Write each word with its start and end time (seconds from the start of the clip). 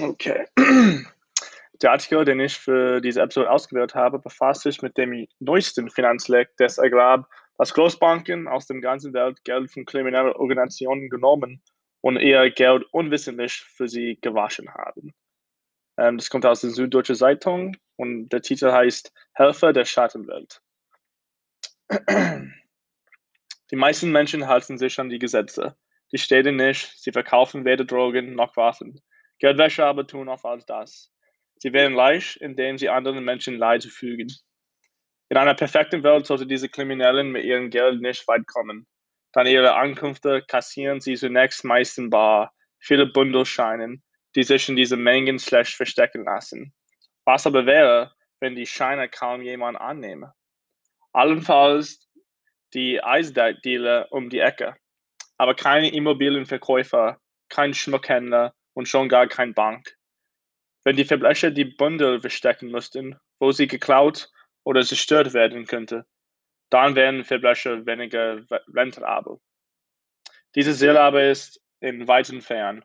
Okay. 0.00 0.46
Der 1.82 1.92
Artikel, 1.92 2.24
den 2.24 2.40
ich 2.40 2.58
für 2.58 3.00
diese 3.00 3.22
Episode 3.22 3.50
ausgewählt 3.50 3.94
habe, 3.94 4.18
befasst 4.18 4.62
sich 4.62 4.82
mit 4.82 4.98
dem 4.98 5.26
neuesten 5.38 5.88
Finanzleck, 5.88 6.50
das 6.58 6.78
ergab, 6.78 7.26
dass 7.56 7.72
Großbanken 7.74 8.48
aus 8.48 8.66
der 8.66 8.80
ganzen 8.80 9.14
Welt 9.14 9.42
Geld 9.44 9.70
von 9.70 9.84
kriminellen 9.84 10.32
Organisationen 10.32 11.08
genommen 11.08 11.62
und 12.00 12.18
ihr 12.18 12.50
Geld 12.50 12.84
unwissentlich 12.92 13.64
für 13.76 13.88
sie 13.88 14.18
gewaschen 14.20 14.72
haben. 14.74 15.14
Ähm, 15.98 16.18
das 16.18 16.30
kommt 16.30 16.46
aus 16.46 16.62
der 16.62 16.70
Süddeutschen 16.70 17.16
Zeitung 17.16 17.76
und 17.96 18.28
der 18.30 18.42
Titel 18.42 18.72
heißt 18.72 19.12
Helfer 19.34 19.72
der 19.72 19.84
Schattenwelt. 19.84 20.62
Die 23.70 23.76
meisten 23.76 24.10
Menschen 24.10 24.46
halten 24.48 24.78
sich 24.78 24.98
an 24.98 25.08
die 25.08 25.18
Gesetze. 25.18 25.76
Die 26.12 26.18
Städte 26.18 26.52
nicht, 26.52 26.92
sie 26.98 27.12
verkaufen 27.12 27.64
weder 27.64 27.84
Drogen 27.84 28.34
noch 28.34 28.56
Waffen. 28.56 29.00
Geldwäsche 29.40 29.84
aber 29.84 30.06
tun 30.06 30.28
auch 30.28 30.44
all 30.44 30.62
das. 30.66 31.10
Sie 31.56 31.72
werden 31.72 31.94
leicht, 31.94 32.36
indem 32.36 32.78
sie 32.78 32.88
anderen 32.88 33.24
Menschen 33.24 33.56
Leid 33.56 33.82
zufügen. 33.82 34.30
In 35.30 35.36
einer 35.36 35.54
perfekten 35.54 36.02
Welt 36.02 36.26
sollte 36.26 36.46
diese 36.46 36.68
Kriminellen 36.68 37.32
mit 37.32 37.44
ihrem 37.44 37.70
Geld 37.70 38.00
nicht 38.00 38.26
weit 38.28 38.46
kommen. 38.46 38.86
Dann 39.32 39.46
ihre 39.46 39.74
Ankünfte 39.76 40.42
kassieren 40.46 41.00
sie 41.00 41.14
zunächst 41.14 41.64
meist 41.64 42.00
bar, 42.10 42.52
viele 42.78 43.06
Bundel 43.06 43.46
scheinen, 43.46 44.02
die 44.34 44.42
sich 44.42 44.68
in 44.68 44.76
diese 44.76 44.96
Mengen 44.96 45.38
schlecht 45.38 45.74
verstecken 45.74 46.24
lassen. 46.24 46.74
Was 47.24 47.46
aber 47.46 47.64
wäre, 47.64 48.12
wenn 48.40 48.56
die 48.56 48.66
Scheine 48.66 49.08
kaum 49.08 49.42
jemand 49.42 49.80
annehme? 49.80 50.34
Allenfalls 51.12 52.08
die 52.74 53.02
Eisdealer 53.02 54.08
um 54.10 54.30
die 54.30 54.40
Ecke, 54.40 54.76
aber 55.38 55.54
keine 55.54 55.92
Immobilienverkäufer, 55.92 57.18
kein 57.48 57.74
Schmuckhändler 57.74 58.54
und 58.74 58.88
schon 58.88 59.08
gar 59.08 59.26
kein 59.26 59.54
Bank. 59.54 59.96
Wenn 60.84 60.96
die 60.96 61.04
Verbrecher 61.04 61.50
die 61.50 61.64
Bundel 61.64 62.20
verstecken 62.20 62.70
müssten, 62.70 63.18
wo 63.38 63.52
sie 63.52 63.66
geklaut 63.66 64.30
oder 64.64 64.82
zerstört 64.82 65.34
werden 65.34 65.66
könnte, 65.66 66.06
dann 66.70 66.94
wären 66.94 67.24
Verbrecher 67.24 67.84
weniger 67.86 68.44
rentabel. 68.74 69.38
Diese 70.54 70.74
Ziel 70.74 70.96
aber 70.96 71.24
ist 71.24 71.60
in 71.80 72.06
weiten 72.08 72.40
Fern. 72.40 72.84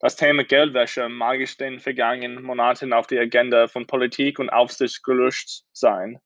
Das 0.00 0.16
Thema 0.16 0.44
Geldwäsche 0.44 1.08
mag 1.08 1.40
in 1.40 1.48
den 1.58 1.80
vergangenen 1.80 2.42
Monaten 2.42 2.92
auf 2.92 3.06
die 3.06 3.18
Agenda 3.18 3.68
von 3.68 3.86
Politik 3.86 4.38
und 4.38 4.50
Aufsicht 4.50 5.02
gelöscht 5.02 5.62
sein. 5.72 6.20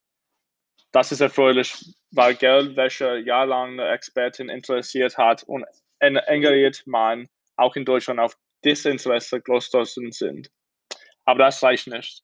Das 0.91 1.12
ist 1.12 1.20
erfreulich, 1.20 1.94
weil 2.11 2.34
Geldwäsche 2.34 3.19
jahrelang 3.19 3.78
Experten 3.78 4.48
interessiert 4.48 5.19
hat 5.19 5.42
und 5.44 5.65
engagiert 6.00 6.83
man 6.87 7.28
auch 7.56 7.77
in 7.77 7.84
Deutschland 7.84 8.20
auf 8.20 8.37
Desinteresse 8.64 9.41
gestoßen 9.41 10.12
sind. 10.12 10.51
Aber 11.25 11.41
das 11.41 11.62
reicht 11.62 11.87
nicht, 11.87 12.23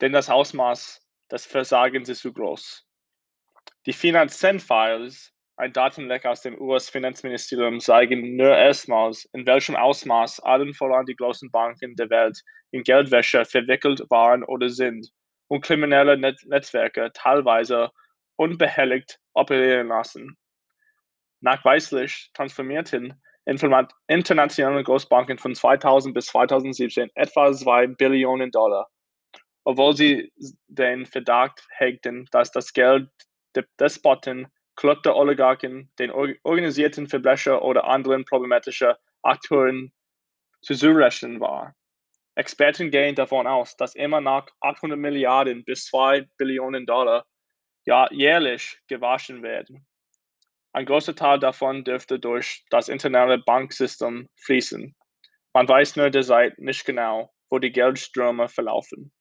denn 0.00 0.12
das 0.12 0.28
Ausmaß 0.28 1.00
des 1.30 1.46
Versagens 1.46 2.08
ist 2.08 2.20
zu 2.20 2.32
groß. 2.32 2.86
Die 3.86 3.92
Finanzen-Files, 3.92 5.32
ein 5.56 5.72
Datenleck 5.72 6.24
aus 6.24 6.42
dem 6.42 6.60
US-Finanzministerium, 6.60 7.80
zeigen 7.80 8.36
nur 8.36 8.56
erstmals, 8.56 9.24
in 9.32 9.46
welchem 9.46 9.76
Ausmaß 9.76 10.40
allen 10.40 10.74
voran 10.74 11.06
die 11.06 11.16
großen 11.16 11.50
Banken 11.50 11.96
der 11.96 12.10
Welt 12.10 12.40
in 12.70 12.84
Geldwäsche 12.84 13.44
verwickelt 13.44 14.02
waren 14.08 14.44
oder 14.44 14.68
sind 14.68 15.10
und 15.48 15.62
kriminelle 15.62 16.16
Net 16.16 16.40
Netzwerke 16.46 17.10
teilweise 17.14 17.90
unbehelligt 18.36 19.18
operieren 19.34 19.88
lassen. 19.88 20.36
Nachweislich 21.40 22.30
transformierten 22.34 23.20
internationale 23.44 24.84
Großbanken 24.84 25.38
von 25.38 25.54
2000 25.54 26.14
bis 26.14 26.26
2017 26.26 27.10
etwa 27.14 27.52
2 27.52 27.88
Billionen 27.88 28.50
Dollar, 28.50 28.88
obwohl 29.64 29.96
sie 29.96 30.32
den 30.68 31.06
Verdacht 31.06 31.66
hegten, 31.70 32.28
dass 32.30 32.50
das 32.50 32.72
Geld 32.72 33.08
der 33.54 33.64
Despoten, 33.78 34.48
korrupter 34.76 35.14
Oligarchen, 35.16 35.92
den 35.98 36.10
organisierten 36.10 37.08
Verbrecher 37.08 37.62
oder 37.62 37.84
anderen 37.84 38.24
problematischen 38.24 38.94
Akteuren 39.22 39.92
zuzurechnen 40.62 41.40
war. 41.40 41.74
Experten 42.34 42.90
gehen 42.90 43.14
davon 43.14 43.46
aus, 43.46 43.76
dass 43.76 43.94
immer 43.94 44.22
noch 44.22 44.46
800 44.60 44.98
Milliarden 44.98 45.64
bis 45.64 45.84
2 45.86 46.26
Billionen 46.38 46.86
Dollar 46.86 47.26
jährlich 47.84 48.78
gewaschen 48.88 49.42
werden. 49.42 49.86
Ein 50.74 50.86
großer 50.86 51.14
Teil 51.14 51.38
davon 51.38 51.84
dürfte 51.84 52.18
durch 52.18 52.64
das 52.70 52.88
interne 52.88 53.38
Banksystem 53.38 54.28
fließen. 54.36 54.94
Man 55.52 55.68
weiß 55.68 55.96
nur 55.96 56.08
derzeit 56.08 56.58
nicht 56.58 56.86
genau, 56.86 57.30
wo 57.50 57.58
die 57.58 57.72
Geldströme 57.72 58.48
verlaufen. 58.48 59.12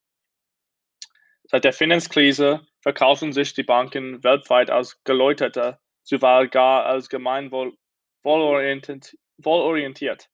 Seit 1.44 1.66
der 1.66 1.74
Finanzkrise 1.74 2.66
verkaufen 2.82 3.34
sich 3.34 3.54
die 3.54 3.64
Banken 3.64 4.24
weltweit 4.24 4.70
als 4.70 5.04
geläuterte, 5.04 5.80
zuweilen 6.04 6.50
gar 6.50 6.86
als 6.86 7.10
gemeinwohl 7.10 7.76
wohlorientiert, 8.24 9.18
wohlorientiert, 9.38 10.30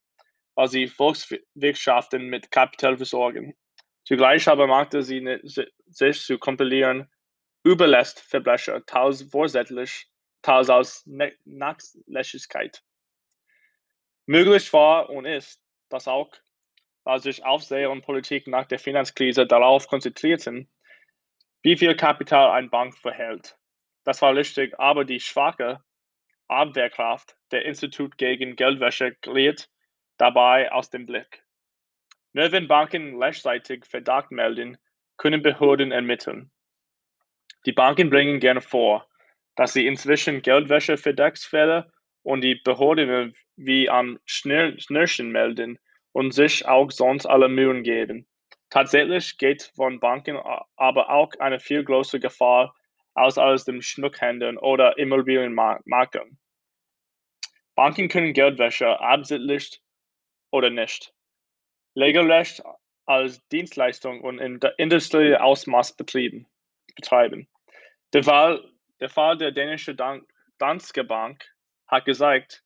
weil 0.54 0.68
sie 0.68 0.88
Volkswirtschaften 0.88 2.28
mit 2.28 2.52
Kapital 2.52 2.98
versorgen. 2.98 3.56
Zugleich 4.04 4.48
aber 4.48 4.68
machte 4.68 5.02
sie 5.02 5.40
sich 5.88 6.22
zu 6.22 6.38
kompilieren, 6.38 7.10
überlässt 7.64 8.20
Verbrecher 8.20 8.86
teils 8.86 9.24
vorsätzlich 9.24 10.08
teils 10.48 10.70
aus 10.70 11.04
Nachlässigkeit. 11.44 12.82
Möglich 14.26 14.72
war 14.72 15.10
und 15.10 15.26
ist, 15.26 15.62
dass 15.90 16.08
auch, 16.08 16.32
weil 17.04 17.20
sich 17.20 17.44
Aufseher 17.44 17.92
und 17.92 18.02
Politik 18.02 18.48
nach 18.48 18.66
der 18.66 18.80
Finanzkrise 18.80 19.46
darauf 19.46 19.88
konzentrierten, 19.88 20.70
wie 21.64 21.76
viel 21.76 21.96
Kapital 21.96 22.52
ein 22.52 22.70
Bank 22.70 22.98
verhält. 22.98 23.58
Das 24.06 24.22
war 24.22 24.36
richtig, 24.36 24.80
aber 24.80 25.04
die 25.04 25.20
schwache 25.20 25.84
Abwehrkraft 26.48 27.36
der 27.52 27.66
Institut 27.66 28.18
gegen 28.18 28.56
Geldwäsche 28.56 29.16
geriet 29.22 29.70
dabei 30.18 30.72
aus 30.72 30.90
dem 30.90 31.06
Blick. 31.06 31.44
Nur 32.32 32.54
wenn 32.54 32.70
Banken 32.70 33.18
gleichzeitig 33.18 33.86
Verdacht 33.86 34.32
melden, 34.32 34.78
können 35.18 35.42
Behörden 35.42 35.92
ermitteln. 35.92 36.52
Die 37.66 37.74
Banken 37.74 38.10
bringen 38.10 38.40
gerne 38.40 38.62
vor, 38.62 39.10
dass 39.58 39.74
sie 39.74 39.86
inzwischen 39.86 40.42
Geldwäsche-Verdachtsfälle 40.42 41.92
und 42.24 42.42
die 42.42 42.56
Behörden 42.56 43.36
wie 43.58 43.90
am 43.90 44.20
Schnürchen 44.26 45.32
melden 45.32 45.80
und 46.14 46.34
sich 46.34 46.66
auch 46.68 46.92
sonst 46.92 47.26
alle 47.26 47.50
Mühen 47.50 47.84
geben. 47.84 48.28
Tatsächlich 48.70 49.38
geht 49.38 49.72
von 49.76 50.00
Banken 50.00 50.38
aber 50.76 51.10
auch 51.10 51.32
eine 51.40 51.60
viel 51.60 51.84
größere 51.84 52.20
Gefahr 52.20 52.76
aus 53.14 53.38
als 53.38 53.66
dem 53.66 53.82
Schmuckhändlern 53.82 54.58
oder 54.58 54.98
Immobilienmaklern. 54.98 56.38
Banken 57.76 58.10
können 58.10 58.34
Geldwäsche 58.34 59.00
absichtlich 59.00 59.82
oder 60.52 60.70
nicht, 60.70 61.14
regelrecht 61.96 62.62
als 63.06 63.48
Dienstleistung 63.50 64.22
und 64.22 64.40
in 64.40 64.60
industriellem 64.78 65.42
Ausmaß 65.42 65.96
betreiben. 65.96 66.48
Der 68.14 68.24
Fall 68.24 68.64
der 69.00 69.10
Fall 69.10 69.38
der 69.38 69.52
dänischen 69.52 69.98
Danske 70.58 71.04
Bank 71.04 71.46
hat 71.88 72.06
gezeigt, 72.06 72.64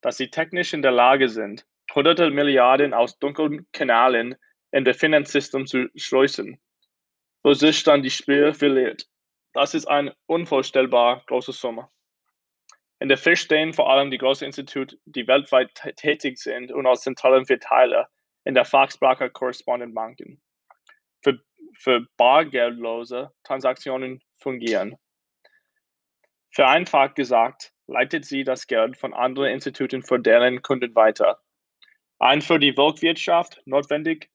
dass 0.00 0.16
sie 0.16 0.30
technisch 0.30 0.72
in 0.72 0.82
der 0.82 0.92
Lage 0.92 1.28
sind, 1.28 1.66
hunderte 1.94 2.30
Milliarden 2.30 2.94
aus 2.94 3.18
dunklen 3.18 3.66
Kanälen 3.72 4.36
in 4.70 4.84
das 4.84 4.96
Finanzsystem 4.96 5.66
zu 5.66 5.88
schleusen, 5.96 6.60
wo 7.42 7.54
sich 7.54 7.82
dann 7.82 8.02
die 8.02 8.10
Spiel 8.10 8.54
verliert. 8.54 9.06
Das 9.52 9.74
ist 9.74 9.86
eine 9.86 10.14
unvorstellbar 10.26 11.24
große 11.26 11.52
Summe. 11.52 11.88
In 13.00 13.08
der 13.08 13.18
Fisch 13.18 13.40
stehen 13.40 13.72
vor 13.72 13.90
allem 13.90 14.10
die 14.10 14.18
großen 14.18 14.46
Institute, 14.46 14.96
die 15.06 15.26
weltweit 15.26 15.74
tätig 15.96 16.38
sind 16.38 16.70
und 16.70 16.86
als 16.86 17.00
zentralen 17.00 17.46
Verteiler 17.46 18.08
in 18.44 18.54
der 18.54 18.64
Fachsprache 18.64 19.30
Correspondent 19.30 19.94
Banken 19.94 20.40
für, 21.22 21.40
für 21.74 22.06
bargeldlose 22.16 23.32
Transaktionen 23.42 24.22
fungieren. 24.36 24.96
Vereinfacht 26.50 27.14
gesagt, 27.14 27.72
leitet 27.86 28.24
sie 28.24 28.44
das 28.44 28.66
Geld 28.66 28.96
von 28.96 29.14
anderen 29.14 29.50
Instituten 29.50 30.02
für 30.02 30.18
deren 30.18 30.62
Kunden 30.62 30.94
weiter. 30.94 31.40
Ein 32.18 32.42
für 32.42 32.58
die 32.58 32.72
Volkswirtschaft 32.72 33.62
notwendig 33.66 34.30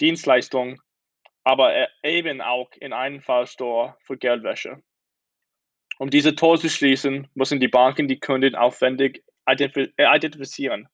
Dienstleistung, 0.00 0.80
aber 1.44 1.74
e-, 1.74 1.88
eben 2.02 2.40
auch 2.40 2.70
in 2.80 2.92
einem 2.92 3.20
Fall 3.20 3.46
Store 3.46 3.96
für 4.02 4.16
Geldwäsche. 4.16 4.82
Um 5.98 6.10
diese 6.10 6.34
Tor 6.34 6.58
zu 6.58 6.68
schließen, 6.68 7.28
müssen 7.34 7.60
die 7.60 7.68
Banken 7.68 8.08
die 8.08 8.20
Kunden 8.20 8.54
aufwendig 8.54 9.24
äh, 9.46 10.16
identifizieren, 10.16 10.88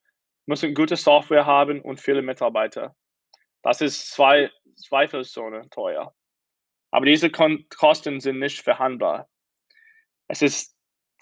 müssen 0.46 0.74
gute 0.74 0.96
Software 0.96 1.46
haben 1.46 1.80
und 1.80 2.00
viele 2.00 2.22
Mitarbeiter. 2.22 2.94
Das 3.62 3.80
ist 3.80 4.12
zwei, 4.12 4.50
zweifelsohne 4.76 5.68
teuer. 5.70 6.14
Aber 6.90 7.06
diese 7.06 7.30
Kosten 7.30 8.20
sind 8.20 8.38
nicht 8.38 8.60
verhandelbar. 8.60 9.28
Es 10.32 10.40
ist 10.40 10.74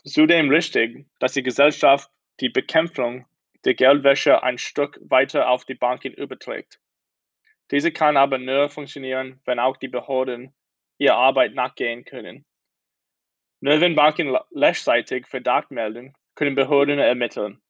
zudem 0.05 0.51
richtig, 0.51 1.05
dass 1.19 1.33
die 1.33 1.43
Gesellschaft 1.43 2.09
die 2.39 2.49
Bekämpfung 2.49 3.27
der 3.65 3.75
Geldwäsche 3.75 4.45
ein 4.45 4.57
Stück 4.57 5.01
weiter 5.03 5.51
auf 5.51 5.65
die 5.65 5.75
Banken 5.75 6.12
überträgt. 6.12 6.79
Diese 7.73 7.91
kann 7.91 8.17
aber 8.17 8.39
nur 8.39 8.71
funktionieren, 8.71 9.41
wenn 9.47 9.59
auch 9.59 9.79
die 9.79 9.89
Behörden 9.89 10.55
ihrer 10.99 11.17
Arbeit 11.17 11.55
nachgehen 11.55 12.05
können. 12.05 12.47
Nur 13.59 13.81
wenn 13.81 13.97
Banken 13.97 14.37
rechtzeitig 14.55 15.27
Verdacht 15.27 15.73
melden, 15.73 16.15
können 16.37 16.55
Behörden 16.55 17.01
ermitteln. 17.01 17.61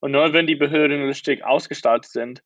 Und 0.00 0.10
nur 0.10 0.32
wenn 0.32 0.48
die 0.48 0.56
Behörden 0.56 1.06
richtig 1.06 1.44
ausgestattet 1.44 2.10
sind, 2.10 2.42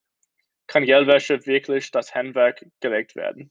kann 0.67 0.85
Geldwäsche 0.85 1.46
wirklich 1.46 1.91
das 1.93 2.14
Handwerk 2.14 2.67
gelegt 2.81 3.17
werden. 3.17 3.50